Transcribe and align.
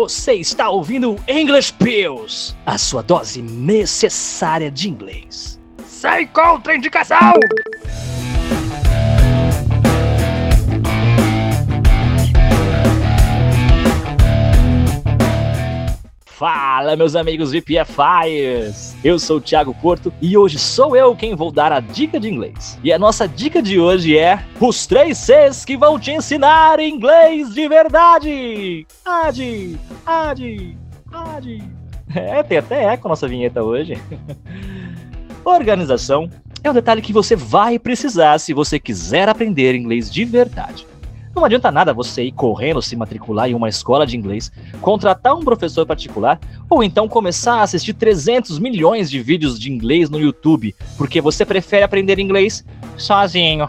Você 0.00 0.32
está 0.32 0.70
ouvindo 0.70 1.16
English 1.28 1.74
Pills, 1.74 2.56
a 2.64 2.78
sua 2.78 3.02
dose 3.02 3.42
necessária 3.42 4.70
de 4.70 4.88
inglês. 4.88 5.60
Sem 5.84 6.26
contraindicação! 6.28 7.32
Fala, 16.40 16.96
meus 16.96 17.14
amigos 17.14 17.52
VPFIers! 17.52 18.96
Eu 19.04 19.18
sou 19.18 19.36
o 19.36 19.40
Thiago 19.42 19.74
Porto 19.74 20.10
e 20.22 20.38
hoje 20.38 20.58
sou 20.58 20.96
eu 20.96 21.14
quem 21.14 21.34
vou 21.34 21.52
dar 21.52 21.70
a 21.70 21.80
dica 21.80 22.18
de 22.18 22.30
inglês. 22.30 22.78
E 22.82 22.90
a 22.90 22.98
nossa 22.98 23.28
dica 23.28 23.60
de 23.60 23.78
hoje 23.78 24.16
é 24.16 24.42
os 24.58 24.86
três 24.86 25.18
Cs 25.18 25.66
que 25.66 25.76
vão 25.76 26.00
te 26.00 26.12
ensinar 26.12 26.80
inglês 26.80 27.52
de 27.52 27.68
verdade! 27.68 28.86
Ade, 29.04 29.78
ade, 30.06 30.78
ade. 31.12 31.62
É, 32.14 32.42
tem 32.42 32.56
até 32.56 32.84
eco 32.84 33.06
a 33.06 33.10
nossa 33.10 33.28
vinheta 33.28 33.62
hoje. 33.62 34.00
Organização 35.44 36.30
é 36.64 36.70
um 36.70 36.74
detalhe 36.74 37.02
que 37.02 37.12
você 37.12 37.36
vai 37.36 37.78
precisar 37.78 38.38
se 38.38 38.54
você 38.54 38.80
quiser 38.80 39.28
aprender 39.28 39.74
inglês 39.74 40.10
de 40.10 40.24
verdade. 40.24 40.86
Não 41.34 41.44
adianta 41.44 41.70
nada 41.70 41.94
você 41.94 42.24
ir 42.24 42.32
correndo 42.32 42.82
se 42.82 42.96
matricular 42.96 43.48
em 43.48 43.54
uma 43.54 43.68
escola 43.68 44.06
de 44.06 44.16
inglês, 44.16 44.50
contratar 44.80 45.36
um 45.36 45.44
professor 45.44 45.86
particular 45.86 46.40
ou 46.68 46.82
então 46.82 47.08
começar 47.08 47.54
a 47.54 47.62
assistir 47.62 47.94
300 47.94 48.58
milhões 48.58 49.08
de 49.08 49.20
vídeos 49.22 49.58
de 49.58 49.70
inglês 49.70 50.10
no 50.10 50.18
YouTube, 50.18 50.74
porque 50.98 51.20
você 51.20 51.44
prefere 51.44 51.84
aprender 51.84 52.18
inglês 52.18 52.64
sozinho. 52.96 53.68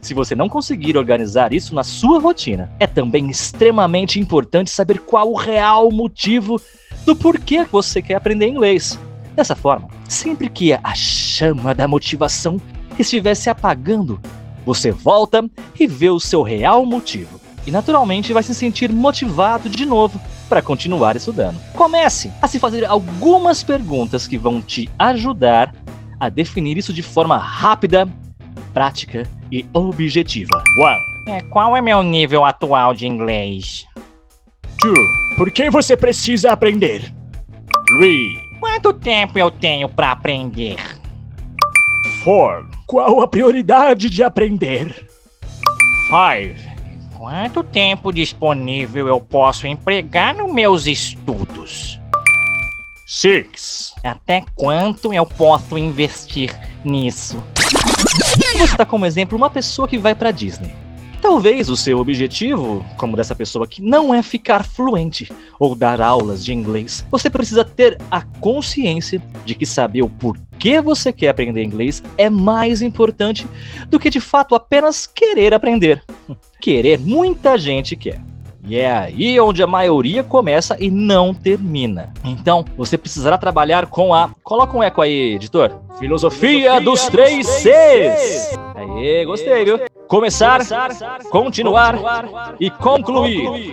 Se 0.00 0.14
você 0.14 0.34
não 0.34 0.48
conseguir 0.48 0.96
organizar 0.96 1.52
isso 1.52 1.74
na 1.74 1.82
sua 1.82 2.20
rotina, 2.20 2.70
é 2.78 2.86
também 2.86 3.28
extremamente 3.28 4.20
importante 4.20 4.70
saber 4.70 5.00
qual 5.00 5.32
o 5.32 5.36
real 5.36 5.90
motivo 5.90 6.60
do 7.04 7.16
porquê 7.16 7.64
você 7.64 8.00
quer 8.00 8.14
aprender 8.14 8.46
inglês. 8.46 8.98
Dessa 9.34 9.56
forma, 9.56 9.88
sempre 10.08 10.48
que 10.48 10.72
a 10.72 10.94
chama 10.94 11.74
da 11.74 11.88
motivação 11.88 12.60
estiver 12.98 13.34
se 13.34 13.48
apagando, 13.48 14.20
você 14.64 14.90
volta 14.90 15.48
e 15.78 15.86
vê 15.86 16.10
o 16.10 16.20
seu 16.20 16.42
real 16.42 16.84
motivo. 16.86 17.40
E 17.66 17.70
naturalmente 17.70 18.32
vai 18.32 18.42
se 18.42 18.54
sentir 18.54 18.92
motivado 18.92 19.68
de 19.68 19.86
novo 19.86 20.20
para 20.48 20.60
continuar 20.60 21.16
estudando. 21.16 21.60
Comece 21.74 22.32
a 22.42 22.48
se 22.48 22.58
fazer 22.58 22.84
algumas 22.84 23.62
perguntas 23.62 24.26
que 24.26 24.36
vão 24.36 24.60
te 24.60 24.90
ajudar 24.98 25.74
a 26.18 26.28
definir 26.28 26.76
isso 26.76 26.92
de 26.92 27.02
forma 27.02 27.36
rápida, 27.36 28.08
prática 28.72 29.28
e 29.50 29.64
objetiva. 29.72 30.62
1. 31.26 31.30
É, 31.32 31.40
qual 31.42 31.76
é 31.76 31.80
meu 31.80 32.02
nível 32.02 32.44
atual 32.44 32.94
de 32.94 33.06
inglês? 33.06 33.86
2. 34.82 34.96
Por 35.36 35.50
que 35.50 35.70
você 35.70 35.96
precisa 35.96 36.52
aprender? 36.52 37.12
3. 37.86 38.42
Quanto 38.58 38.92
tempo 38.92 39.38
eu 39.38 39.50
tenho 39.50 39.88
para 39.88 40.12
aprender? 40.12 40.76
4. 42.24 42.81
Qual 42.92 43.22
a 43.22 43.26
prioridade 43.26 44.10
de 44.10 44.22
aprender? 44.22 45.08
5. 46.10 47.16
Quanto 47.16 47.64
tempo 47.64 48.12
disponível 48.12 49.08
eu 49.08 49.18
posso 49.18 49.66
empregar 49.66 50.36
nos 50.36 50.52
meus 50.52 50.86
estudos? 50.86 51.98
6. 53.06 53.94
Até 54.04 54.44
quanto 54.54 55.10
eu 55.10 55.24
posso 55.24 55.78
investir 55.78 56.54
nisso? 56.84 57.42
Você 58.36 58.62
está 58.62 58.84
como 58.84 59.06
exemplo 59.06 59.38
uma 59.38 59.48
pessoa 59.48 59.88
que 59.88 59.96
vai 59.96 60.14
para 60.14 60.30
Disney. 60.30 60.81
Talvez 61.22 61.70
o 61.70 61.76
seu 61.76 62.00
objetivo, 62.00 62.84
como 62.96 63.16
dessa 63.16 63.32
pessoa 63.32 63.64
aqui, 63.64 63.80
não 63.80 64.12
é 64.12 64.24
ficar 64.24 64.64
fluente 64.64 65.30
ou 65.56 65.72
dar 65.76 66.00
aulas 66.00 66.44
de 66.44 66.52
inglês. 66.52 67.06
Você 67.12 67.30
precisa 67.30 67.64
ter 67.64 67.96
a 68.10 68.22
consciência 68.22 69.22
de 69.44 69.54
que 69.54 69.64
saber 69.64 70.02
o 70.02 70.10
porquê 70.10 70.80
você 70.80 71.12
quer 71.12 71.28
aprender 71.28 71.62
inglês 71.62 72.02
é 72.18 72.28
mais 72.28 72.82
importante 72.82 73.46
do 73.88 74.00
que 74.00 74.10
de 74.10 74.18
fato 74.18 74.56
apenas 74.56 75.06
querer 75.06 75.54
aprender. 75.54 76.02
Querer, 76.60 76.98
muita 76.98 77.56
gente 77.56 77.94
quer. 77.94 78.20
E 78.64 78.76
é 78.76 78.90
aí 78.90 79.40
onde 79.40 79.62
a 79.62 79.66
maioria 79.66 80.22
começa 80.24 80.76
e 80.78 80.90
não 80.90 81.32
termina. 81.34 82.12
Então, 82.24 82.64
você 82.76 82.96
precisará 82.96 83.36
trabalhar 83.36 83.86
com 83.86 84.14
a. 84.14 84.30
Coloca 84.44 84.76
um 84.76 84.82
eco 84.82 85.02
aí, 85.02 85.34
editor. 85.34 85.70
Filosofia, 85.98 86.78
Filosofia 86.78 86.80
dos, 86.80 87.00
dos 87.00 87.08
três 87.08 87.46
Cs. 87.46 88.58
Aê, 88.76 89.24
gostei, 89.24 89.64
viu? 89.64 89.91
Começar, 90.12 90.60
continuar 91.30 91.98
e 92.60 92.68
concluir. 92.68 93.72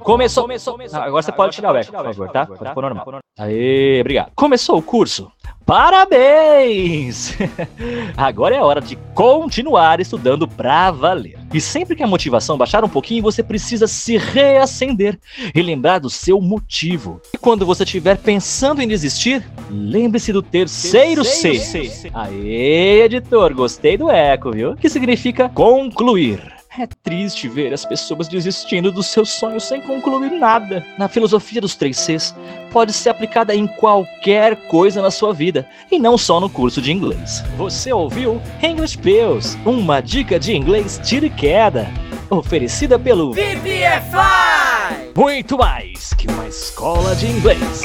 Começou. 0.00 0.46
agora 0.92 1.22
você 1.22 1.32
pode 1.32 1.54
tirar 1.54 1.72
o 1.72 1.76
eco, 1.78 1.90
por 1.90 2.04
favor, 2.04 2.28
tá? 2.28 2.44
Pode 2.44 2.74
pôr 2.74 2.82
normal. 2.82 3.20
Aê, 3.38 3.98
obrigado. 4.02 4.32
Começou 4.34 4.76
o 4.76 4.82
curso. 4.82 5.32
Parabéns! 5.64 7.34
Agora 8.14 8.54
é 8.54 8.60
hora 8.60 8.82
de 8.82 8.96
continuar 9.14 9.98
estudando 9.98 10.46
pra 10.46 10.90
valer. 10.90 11.38
E 11.54 11.58
sempre 11.58 11.96
que 11.96 12.02
a 12.02 12.06
motivação 12.06 12.58
baixar 12.58 12.84
um 12.84 12.88
pouquinho, 12.88 13.22
você 13.22 13.42
precisa 13.42 13.86
se 13.86 14.18
reacender 14.18 15.18
e 15.54 15.62
lembrar 15.62 16.00
do 16.00 16.10
seu 16.10 16.38
motivo. 16.38 17.18
E 17.32 17.38
quando 17.38 17.64
você 17.64 17.82
estiver 17.82 18.18
pensando 18.18 18.82
em 18.82 18.88
desistir, 18.88 19.42
lembre-se 19.74 20.32
do 20.32 20.42
terceiro, 20.42 21.22
terceiro 21.22 21.90
C. 21.90 22.10
Aê, 22.14 23.02
editor, 23.02 23.54
gostei 23.54 23.96
do 23.96 24.10
eco, 24.10 24.52
viu? 24.52 24.76
Que 24.76 24.88
significa 24.88 25.48
concluir. 25.48 26.54
É 26.76 26.88
triste 27.04 27.46
ver 27.46 27.72
as 27.72 27.84
pessoas 27.84 28.26
desistindo 28.26 28.90
dos 28.90 29.06
seus 29.06 29.30
sonhos 29.30 29.62
sem 29.62 29.80
concluir 29.80 30.32
nada. 30.32 30.84
Na 30.98 31.08
filosofia 31.08 31.60
dos 31.60 31.76
três 31.76 31.96
Cs, 31.98 32.34
pode 32.72 32.92
ser 32.92 33.10
aplicada 33.10 33.54
em 33.54 33.64
qualquer 33.64 34.56
coisa 34.66 35.00
na 35.00 35.10
sua 35.10 35.32
vida, 35.32 35.68
e 35.88 36.00
não 36.00 36.18
só 36.18 36.40
no 36.40 36.50
curso 36.50 36.82
de 36.82 36.90
inglês. 36.90 37.44
Você 37.56 37.92
ouviu 37.92 38.42
English 38.60 38.98
Pills, 38.98 39.56
uma 39.64 40.00
dica 40.00 40.38
de 40.40 40.52
inglês 40.52 41.00
tira 41.04 41.26
e 41.26 41.30
queda, 41.30 41.88
oferecida 42.28 42.98
pelo 42.98 43.32
VPFI! 43.32 45.12
Muito 45.14 45.56
mais 45.56 46.12
que 46.14 46.26
uma 46.26 46.48
escola 46.48 47.14
de 47.14 47.26
inglês. 47.26 47.84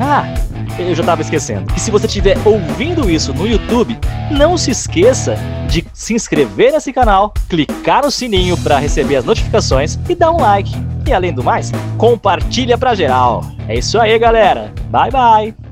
Ah, 0.00 0.32
eu 0.78 0.94
já 0.94 1.02
estava 1.02 1.22
esquecendo. 1.22 1.72
E 1.76 1.80
se 1.80 1.90
você 1.90 2.06
estiver 2.06 2.36
ouvindo 2.44 3.10
isso 3.10 3.32
no 3.34 3.46
YouTube, 3.46 3.98
não 4.30 4.56
se 4.56 4.70
esqueça 4.70 5.36
de 5.68 5.84
se 5.92 6.14
inscrever 6.14 6.72
nesse 6.72 6.92
canal, 6.92 7.32
clicar 7.48 8.04
no 8.04 8.10
sininho 8.10 8.56
para 8.58 8.78
receber 8.78 9.16
as 9.16 9.24
notificações 9.24 9.98
e 10.08 10.14
dar 10.14 10.30
um 10.30 10.40
like. 10.40 10.72
E 11.06 11.12
além 11.12 11.32
do 11.32 11.42
mais, 11.42 11.72
compartilha 11.96 12.76
para 12.76 12.94
geral. 12.94 13.44
É 13.66 13.78
isso 13.78 13.98
aí, 13.98 14.18
galera. 14.18 14.72
Bye 14.90 15.10
bye. 15.10 15.67